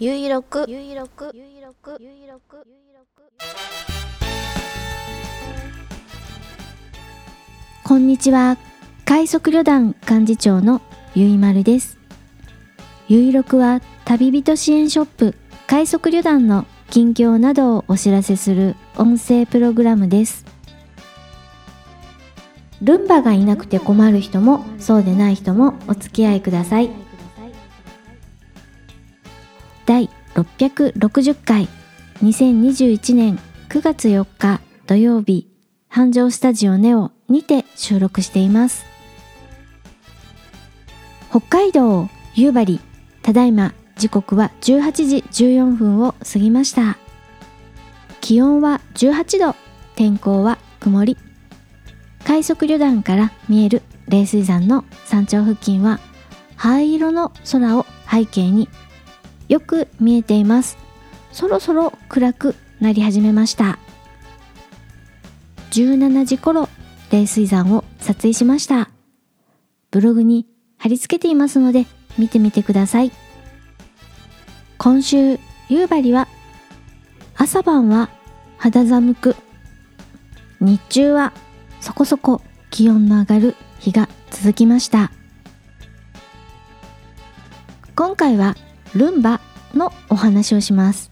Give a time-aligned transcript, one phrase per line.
[0.00, 3.32] ゆいろくゆいろくゆいろくゆいろくゆいろく
[7.84, 8.58] こんにちは。
[9.04, 10.80] 快速旅団幹事長の
[11.14, 11.96] ゆいまるです。
[13.06, 15.36] ゆいろくは旅人支援ショップ
[15.68, 20.44] 快速旅団の近況などをお知らせする音声プログラムです。
[22.82, 26.90] ルンバがいなくて困る人もそうでない人もお付き合いください。
[29.86, 31.68] 第660回。
[32.22, 33.38] 2021年
[33.68, 35.46] 9月4日土曜日。
[35.88, 38.86] 繁盛スタジオネオにて収録しています。
[41.28, 42.80] 北海道夕張
[43.22, 46.96] ただいま時刻は18時14分を過ぎました。
[48.22, 49.54] 気温は18度
[49.96, 51.18] 天候は曇り。
[52.24, 56.00] 快速旅団から見える冷水山の山頂付近は
[56.56, 58.68] 灰色の空を背景に
[59.48, 60.78] よく見えています。
[61.32, 63.78] そろそろ暗くなり始めました。
[65.70, 66.68] 17時頃
[67.10, 68.90] 冷水山を撮影しました。
[69.90, 70.46] ブログに
[70.78, 71.86] 貼り付けていますので
[72.18, 73.12] 見てみてください。
[74.78, 75.38] 今週
[75.68, 76.28] 夕張は
[77.36, 78.10] 朝晩は
[78.58, 79.36] 肌寒く
[80.60, 81.32] 日中は
[81.80, 85.10] そこそこ気温の上がる日が続きました。
[87.96, 88.56] 今回は
[88.94, 89.40] ルンバ
[89.74, 91.10] のお話をします。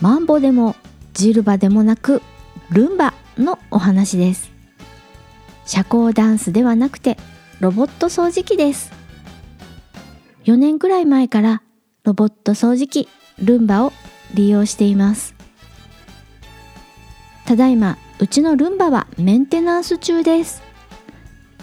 [0.00, 0.76] マンボでも
[1.14, 2.22] ジルバでもなく
[2.70, 4.50] ルンバのお話です。
[5.64, 7.16] 社交ダンスではなくて
[7.60, 8.92] ロボット掃除機です。
[10.44, 11.62] 4年くらい前から
[12.04, 13.92] ロボット掃除機ルンバを
[14.34, 15.34] 利用しています。
[17.46, 20.62] ただいまうちのルンバはメンテナンス中です。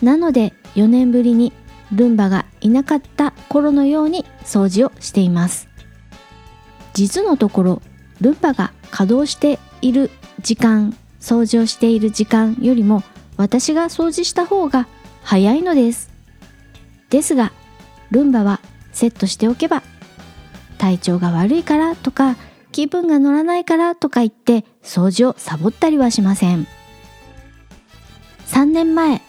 [0.02, 1.54] なので4年ぶりに
[1.94, 5.68] ルンバがいなかった頃のように掃除をしています。
[6.94, 7.82] 実のところ
[8.22, 10.10] ルンバが稼働している
[10.42, 13.04] 時間掃除をしている時間よりも
[13.38, 14.88] 私が掃除した方が
[15.24, 16.10] 早いのです。
[17.10, 17.52] ですが
[18.12, 18.60] ルンバは
[18.92, 19.84] セットしておけば
[20.78, 22.36] 体調が悪いからとか
[22.72, 26.68] 気分が乗らないからとか言って掃除をサボったりはしません。
[28.48, 29.22] 3年前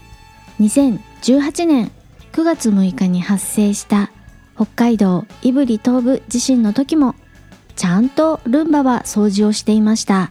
[0.60, 1.93] 2018年
[2.38, 4.12] 9月6日に発生した
[4.54, 7.16] 北海道胆振東部地震の時も
[7.75, 10.31] ちゃんとルンバは掃除をしていました。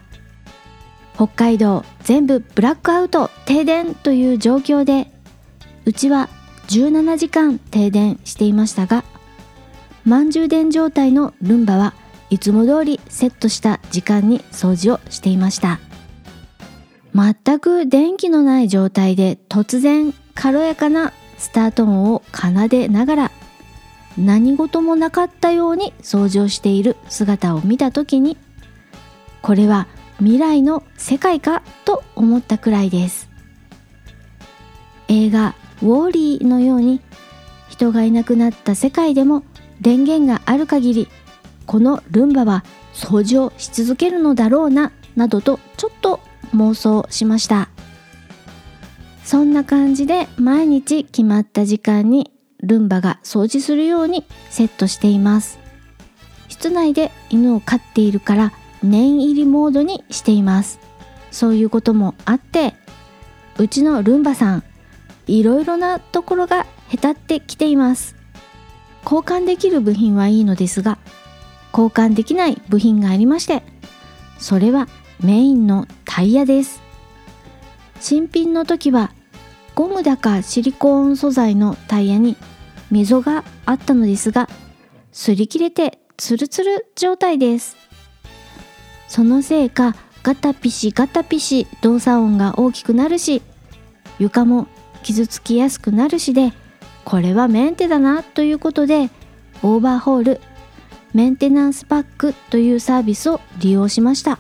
[1.16, 5.12] 北海道全部ブラックアウト停電という状況で
[5.84, 6.30] うちは
[6.70, 9.04] 17時間停電していましたが
[10.06, 11.94] 満充電状態のルンバは
[12.30, 15.82] いつも通りセットした時間に掃除をしていました。
[17.14, 23.32] 全く電気のない状態で突然軽やかなスタート音を奏でながら
[24.18, 28.38] 何事もなかったように掃除をしている姿を見た時に
[29.42, 29.88] これは
[30.18, 33.30] 未来の世界かと思ったくらいです。
[35.08, 37.02] 映画「ウォーリー」のように
[37.70, 39.44] 人がいなくなった世界でも
[39.80, 41.08] 電源がある限り
[41.66, 46.20] このルンバは掃除をし続けるのだろうななどとちょっと
[46.56, 47.70] 妄想しました。
[49.28, 52.32] そんな感じで毎日決まった時間に
[52.64, 55.60] ルンバが掃除するようにセットしています。
[56.48, 60.80] 室内で犬を飼っているから念入りモードにしています。
[61.30, 62.74] そういうこともあって
[63.58, 64.64] うちのルンバさん
[65.26, 68.16] いろいろなところがへたってきています。
[69.04, 71.00] 交換できる部品はいいのですが
[71.74, 73.62] 交換できない部品がありまして
[74.38, 74.88] それは
[75.22, 76.82] メインのタイヤです。
[78.00, 79.12] 新品の時は
[79.78, 82.36] ゴムだかシリコーン素材のタイヤに
[82.90, 84.50] 溝があったのですが
[85.14, 87.78] 擦り切れてツルツル状態です。
[89.08, 93.44] そのせいかガタピシガタピシ動作音が大きくなるし
[94.18, 94.68] 床も
[95.04, 96.54] 傷つきやすくなるしで
[97.06, 99.12] これはメンテだなということで
[99.62, 100.42] オーバーホール
[101.14, 104.40] メンテナンスパックというサービスを利用しました。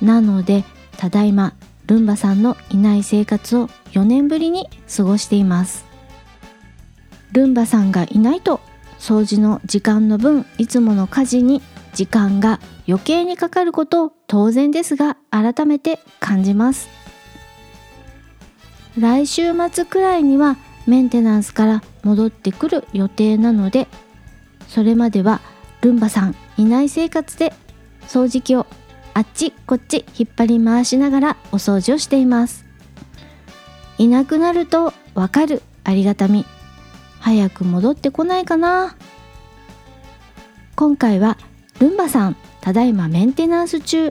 [0.00, 0.62] なので
[0.98, 1.52] ただいま
[1.86, 5.84] ルンバさんのいない生活を4年ぶりに過ごしています。
[7.32, 8.60] ルンバさんがいないと
[8.98, 11.62] 掃除の時間の分いつもの家事に
[11.94, 16.88] 時間が余計にかかること当然ですが改めて感じます。
[18.98, 20.56] 来週末くらいには
[20.86, 23.86] メンテナンスから戻ってくる予定なので
[24.66, 25.40] それまでは
[25.82, 27.52] ルンバさんいない生活で
[28.02, 28.66] 掃除機を
[29.14, 32.69] あっちこっち引っ張り回しながらお掃除をしています。
[34.00, 36.46] いなくなるとわかるありがたみ。
[37.20, 38.96] 早く戻ってこないかな。
[40.74, 41.36] 今回は
[41.80, 44.10] ルンバさんただいまメンテナンス中。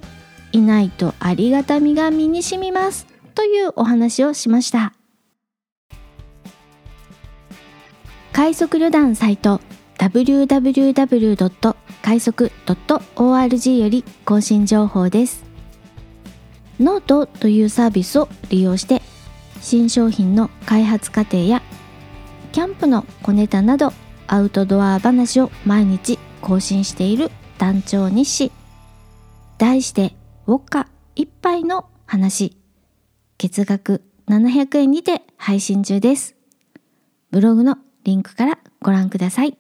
[0.52, 4.94] いないとありがたみが身に染みますというお話をしました。
[8.32, 9.60] 快速旅団サイト
[9.98, 11.76] www.
[12.04, 15.44] 快速 .org より更新情報です。
[16.80, 19.02] ノートというサービスを利用して
[19.62, 21.62] 新商品の開発過程や
[22.52, 23.94] キャンプの小ネタなど
[24.28, 28.52] アウトドア話を毎日更新している団長日誌。
[29.58, 30.16] 題して
[30.48, 32.58] ウォッカ一杯の話。
[33.38, 36.36] 月額700円にて配信中です。
[37.32, 39.58] ブログのリンクからご覧ください。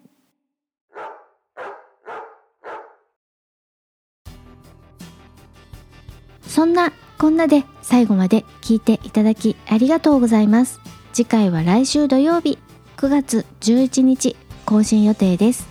[6.47, 10.79] そんなこんなで最後まで聞いていただきありがとうございます
[11.11, 12.57] 次回は来週土曜日
[12.95, 15.67] 9月11日更新予定です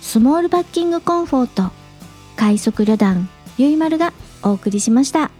[0.00, 1.72] スモールバッキングコンフォート
[2.36, 3.28] 快速旅団
[3.58, 5.39] ゆいまるがお送りしました。